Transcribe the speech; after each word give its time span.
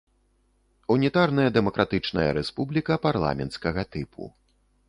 Унітарная 0.95 1.45
дэмакратычная 1.59 2.25
рэспубліка 2.39 2.93
парламенцкага 3.07 3.81
тыпу. 3.95 4.23